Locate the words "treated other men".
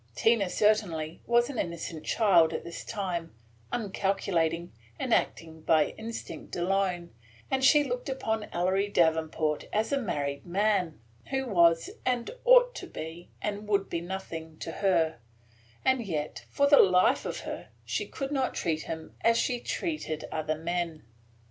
19.59-21.03